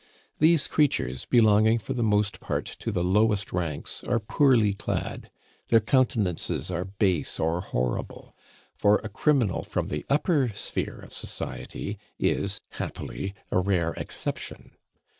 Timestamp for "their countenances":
5.67-6.71